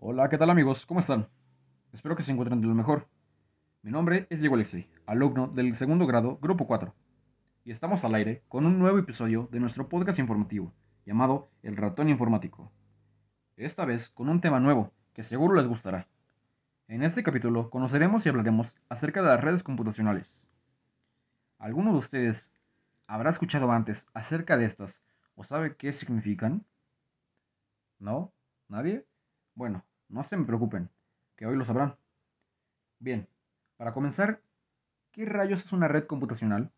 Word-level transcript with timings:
Hola, 0.00 0.28
¿qué 0.28 0.38
tal 0.38 0.48
amigos? 0.48 0.86
¿Cómo 0.86 1.00
están? 1.00 1.28
Espero 1.92 2.14
que 2.14 2.22
se 2.22 2.30
encuentren 2.30 2.60
de 2.60 2.68
lo 2.68 2.74
mejor. 2.74 3.08
Mi 3.82 3.90
nombre 3.90 4.28
es 4.30 4.38
Diego 4.38 4.54
Alexei, 4.54 4.88
alumno 5.06 5.48
del 5.48 5.74
segundo 5.74 6.06
grado, 6.06 6.38
Grupo 6.40 6.68
4, 6.68 6.94
y 7.64 7.72
estamos 7.72 8.04
al 8.04 8.14
aire 8.14 8.44
con 8.46 8.64
un 8.64 8.78
nuevo 8.78 9.00
episodio 9.00 9.48
de 9.50 9.58
nuestro 9.58 9.88
podcast 9.88 10.20
informativo, 10.20 10.72
llamado 11.04 11.50
El 11.64 11.76
Ratón 11.76 12.08
Informático. 12.10 12.70
Esta 13.56 13.84
vez 13.84 14.08
con 14.10 14.28
un 14.28 14.40
tema 14.40 14.60
nuevo, 14.60 14.92
que 15.14 15.24
seguro 15.24 15.56
les 15.56 15.66
gustará. 15.66 16.06
En 16.86 17.02
este 17.02 17.24
capítulo 17.24 17.68
conoceremos 17.68 18.24
y 18.24 18.28
hablaremos 18.28 18.78
acerca 18.88 19.20
de 19.20 19.28
las 19.30 19.40
redes 19.40 19.64
computacionales. 19.64 20.48
¿Alguno 21.58 21.90
de 21.90 21.98
ustedes 21.98 22.54
habrá 23.08 23.30
escuchado 23.30 23.72
antes 23.72 24.06
acerca 24.14 24.56
de 24.56 24.66
estas 24.66 25.02
o 25.34 25.42
sabe 25.42 25.74
qué 25.74 25.92
significan? 25.92 26.64
¿No? 27.98 28.32
¿Nadie? 28.68 29.04
Bueno, 29.58 29.84
no 30.08 30.22
se 30.22 30.36
me 30.36 30.44
preocupen, 30.44 30.88
que 31.34 31.44
hoy 31.44 31.56
lo 31.56 31.64
sabrán. 31.64 31.96
Bien, 33.00 33.26
para 33.76 33.92
comenzar, 33.92 34.40
¿qué 35.10 35.24
rayos 35.24 35.64
es 35.64 35.72
una 35.72 35.88
red 35.88 36.04
computacional? 36.04 36.70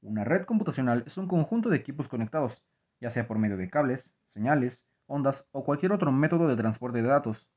Una 0.00 0.24
red 0.24 0.46
computacional 0.46 1.04
es 1.06 1.18
un 1.18 1.28
conjunto 1.28 1.68
de 1.68 1.76
equipos 1.76 2.08
conectados, 2.08 2.62
ya 3.02 3.10
sea 3.10 3.28
por 3.28 3.36
medio 3.38 3.58
de 3.58 3.68
cables, 3.68 4.14
señales, 4.28 4.86
ondas 5.06 5.44
o 5.52 5.62
cualquier 5.62 5.92
otro 5.92 6.10
método 6.10 6.48
de 6.48 6.56
transporte 6.56 7.02
de 7.02 7.08
datos, 7.08 7.50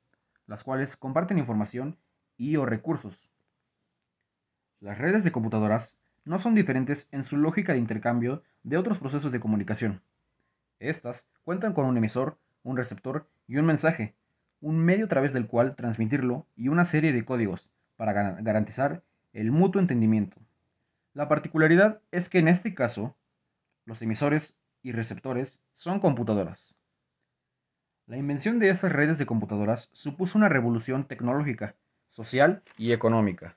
las 0.45 0.66
cuales 0.66 0.98
comparten 0.98 1.39
información 1.39 1.98
y 2.36 2.58
o 2.58 2.66
recursos. 2.66 3.31
Las 4.81 4.98
redes 4.98 5.23
de 5.23 5.31
computadoras 5.31 5.95
no 6.26 6.38
son 6.38 6.53
diferentes 6.53 7.08
en 7.14 7.23
su 7.23 7.38
lógica 7.38 7.72
de 7.72 7.80
intercambio 7.80 8.44
de 8.64 8.76
otros 8.76 9.00
procesos 9.00 9.31
de 9.31 9.39
comunicación. 9.39 10.02
Estas 10.80 11.26
cuentan 11.45 11.72
con 11.72 11.86
un 11.86 11.95
emisor, 11.95 12.38
un 12.64 12.76
receptor 12.76 13.26
y 13.48 13.55
un 13.55 13.66
mensaje, 13.66 14.16
un 14.62 14.77
medio 14.77 15.05
a 15.05 15.09
través 15.09 15.34
del 15.34 15.48
cual 15.48 15.76
transmitirlo 15.76 16.45
y 16.55 16.67
una 16.67 16.86
serie 16.86 17.13
de 17.13 17.26
códigos 17.26 17.70
para 17.95 18.14
garantizar 18.14 19.03
el 19.34 19.52
mutuo 19.52 19.81
entendimiento. 19.81 20.38
La 21.14 21.28
particularidad 21.28 22.02
es 22.11 22.30
que 22.30 22.39
en 22.39 22.47
este 22.47 22.73
caso, 22.73 23.16
los 23.86 24.02
emisores 24.02 24.56
y 24.81 24.92
receptores 24.92 25.59
son 25.73 26.00
computadoras. 26.00 26.75
La 28.06 28.17
invención 28.17 28.59
de 28.59 28.69
estas 28.69 28.92
redes 28.92 29.17
de 29.17 29.25
computadoras 29.25 29.89
supuso 29.94 30.38
una 30.38 30.50
revolución 30.50 31.06
tecnológica, 31.06 31.75
social 32.09 32.64
y 32.78 32.91
económica, 32.91 33.56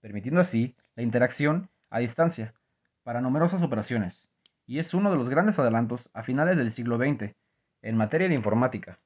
permitiendo 0.00 0.40
así 0.40 0.76
la 0.94 1.02
interacción 1.02 1.68
a 1.90 1.98
distancia 1.98 2.54
para 3.02 3.20
numerosas 3.20 3.62
operaciones, 3.62 4.28
y 4.66 4.78
es 4.78 4.94
uno 4.94 5.10
de 5.10 5.16
los 5.16 5.28
grandes 5.28 5.58
adelantos 5.58 6.10
a 6.12 6.22
finales 6.22 6.56
del 6.56 6.72
siglo 6.72 6.96
XX 6.96 7.34
en 7.82 7.96
materia 7.96 8.28
de 8.28 8.34
informática. 8.34 8.98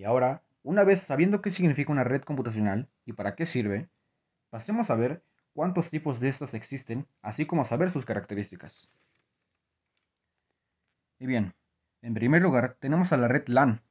Y 0.00 0.04
ahora, 0.04 0.42
una 0.62 0.82
vez 0.82 1.02
sabiendo 1.02 1.42
qué 1.42 1.50
significa 1.50 1.92
una 1.92 2.04
red 2.04 2.22
computacional 2.22 2.88
y 3.04 3.12
para 3.12 3.34
qué 3.34 3.44
sirve, 3.44 3.90
pasemos 4.48 4.88
a 4.88 4.94
ver 4.94 5.22
cuántos 5.52 5.90
tipos 5.90 6.20
de 6.20 6.30
estas 6.30 6.54
existen, 6.54 7.06
así 7.20 7.44
como 7.44 7.60
a 7.60 7.66
saber 7.66 7.90
sus 7.90 8.06
características. 8.06 8.90
Y 11.18 11.26
bien, 11.26 11.52
en 12.00 12.14
primer 12.14 12.40
lugar 12.40 12.78
tenemos 12.80 13.12
a 13.12 13.18
la 13.18 13.28
red 13.28 13.46
LAN. 13.48 13.82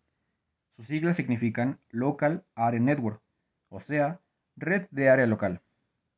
Sus 0.69 0.87
siglas 0.87 1.15
significan 1.15 1.77
Local 1.91 2.43
Area 2.55 2.79
Network, 2.79 3.21
o 3.69 3.79
sea, 3.79 4.19
red 4.55 4.87
de 4.89 5.11
área 5.11 5.27
local, 5.27 5.61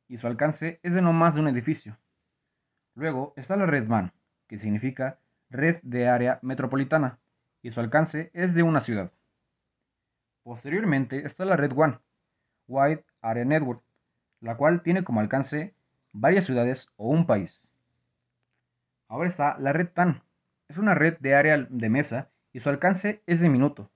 y 0.08 0.16
su 0.16 0.26
alcance 0.26 0.80
es 0.82 0.94
de 0.94 1.02
no 1.02 1.12
más 1.12 1.34
de 1.34 1.42
un 1.42 1.48
edificio. 1.48 1.98
Luego 2.94 3.34
está 3.36 3.56
la 3.56 3.66
red 3.66 3.86
MAN, 3.86 4.14
que 4.48 4.58
significa 4.58 5.18
red 5.50 5.80
de 5.82 6.08
área 6.08 6.38
metropolitana, 6.40 7.18
y 7.60 7.72
su 7.72 7.80
alcance 7.80 8.30
es 8.32 8.54
de 8.54 8.62
una 8.62 8.80
ciudad. 8.80 9.12
Posteriormente 10.42 11.24
está 11.24 11.44
la 11.44 11.56
red 11.56 11.72
WAN, 11.72 12.00
Wide 12.66 13.04
Area 13.20 13.44
Network, 13.44 13.82
la 14.40 14.56
cual 14.56 14.82
tiene 14.82 15.04
como 15.04 15.20
alcance 15.20 15.74
varias 16.12 16.46
ciudades 16.46 16.88
o 16.96 17.08
un 17.08 17.26
país. 17.26 17.68
Ahora 19.08 19.28
está 19.28 19.56
la 19.58 19.72
red 19.72 19.88
TAN, 19.88 20.22
es 20.68 20.78
una 20.78 20.94
red 20.94 21.18
de 21.18 21.34
área 21.34 21.66
de 21.68 21.88
mesa 21.88 22.30
y 22.52 22.60
su 22.60 22.70
alcance 22.70 23.22
es 23.26 23.40
de 23.40 23.48
minuto. 23.48 23.90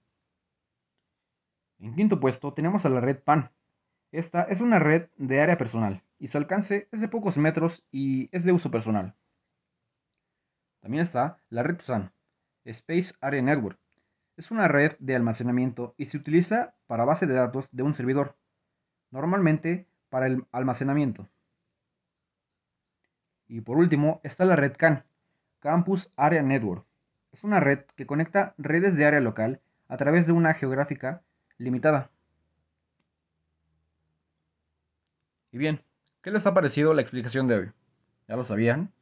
En 1.78 1.94
quinto 1.94 2.20
puesto 2.20 2.52
tenemos 2.52 2.86
a 2.86 2.90
la 2.90 3.00
red 3.00 3.18
PAN. 3.18 3.50
Esta 4.12 4.42
es 4.42 4.60
una 4.60 4.78
red 4.78 5.08
de 5.16 5.40
área 5.40 5.58
personal 5.58 6.02
y 6.18 6.28
su 6.28 6.38
alcance 6.38 6.88
es 6.92 7.00
de 7.00 7.08
pocos 7.08 7.36
metros 7.36 7.84
y 7.90 8.28
es 8.30 8.44
de 8.44 8.52
uso 8.52 8.70
personal. 8.70 9.14
También 10.80 11.02
está 11.02 11.38
la 11.48 11.62
red 11.62 11.80
SAN, 11.80 12.12
Space 12.64 13.14
Area 13.20 13.42
Network, 13.42 13.78
es 14.36 14.50
una 14.50 14.68
red 14.68 14.96
de 14.98 15.16
almacenamiento 15.16 15.94
y 15.96 16.06
se 16.06 16.18
utiliza 16.18 16.74
para 16.86 17.04
base 17.04 17.26
de 17.26 17.34
datos 17.34 17.68
de 17.72 17.82
un 17.82 17.94
servidor, 17.94 18.36
normalmente 19.10 19.86
para 20.10 20.26
el 20.26 20.44
almacenamiento. 20.52 21.28
Y 23.48 23.60
por 23.60 23.78
último 23.78 24.20
está 24.24 24.44
la 24.44 24.56
red 24.56 24.76
CAN, 24.76 25.04
Campus 25.60 26.10
Area 26.16 26.42
Network. 26.42 26.84
Es 27.32 27.44
una 27.44 27.60
red 27.60 27.80
que 27.96 28.06
conecta 28.06 28.54
redes 28.58 28.96
de 28.96 29.06
área 29.06 29.20
local 29.20 29.60
a 29.88 29.96
través 29.96 30.26
de 30.26 30.32
una 30.32 30.54
geográfica 30.54 31.22
limitada. 31.58 32.10
Y 35.52 35.58
bien, 35.58 35.82
¿qué 36.22 36.30
les 36.30 36.46
ha 36.46 36.54
parecido 36.54 36.92
la 36.92 37.02
explicación 37.02 37.46
de 37.46 37.54
hoy? 37.54 37.72
¿Ya 38.28 38.36
lo 38.36 38.44
sabían? 38.44 38.92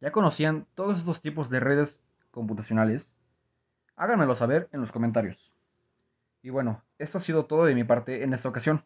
¿Ya 0.00 0.12
conocían 0.12 0.66
todos 0.74 0.98
estos 0.98 1.22
tipos 1.22 1.48
de 1.50 1.60
redes 1.60 2.02
computacionales? 2.30 3.12
Háganmelo 3.96 4.34
saber 4.34 4.68
en 4.72 4.80
los 4.80 4.92
comentarios. 4.92 5.52
Y 6.42 6.50
bueno, 6.50 6.82
esto 6.98 7.18
ha 7.18 7.20
sido 7.20 7.46
todo 7.46 7.64
de 7.64 7.74
mi 7.74 7.84
parte 7.84 8.24
en 8.24 8.34
esta 8.34 8.48
ocasión. 8.48 8.84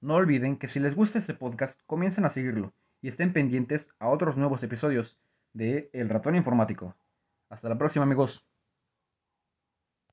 No 0.00 0.14
olviden 0.14 0.56
que 0.56 0.68
si 0.68 0.80
les 0.80 0.94
gusta 0.94 1.18
este 1.18 1.34
podcast, 1.34 1.80
comiencen 1.86 2.24
a 2.24 2.30
seguirlo 2.30 2.72
y 3.02 3.08
estén 3.08 3.32
pendientes 3.32 3.90
a 3.98 4.08
otros 4.08 4.36
nuevos 4.36 4.62
episodios 4.62 5.18
de 5.52 5.90
El 5.92 6.08
Ratón 6.08 6.36
Informático. 6.36 6.96
Hasta 7.48 7.68
la 7.68 7.78
próxima 7.78 8.04
amigos. 8.04 8.44